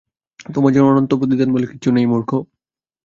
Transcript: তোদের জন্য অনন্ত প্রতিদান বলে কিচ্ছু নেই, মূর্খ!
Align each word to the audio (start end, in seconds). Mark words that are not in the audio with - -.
তোদের 0.45 0.73
জন্য 0.75 0.87
অনন্ত 0.91 1.11
প্রতিদান 1.19 1.49
বলে 1.53 1.65
কিচ্ছু 1.71 1.89
নেই, 1.91 2.05
মূর্খ! 2.05 2.31